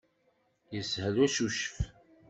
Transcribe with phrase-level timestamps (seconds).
[0.73, 1.67] Yeshel ucucef.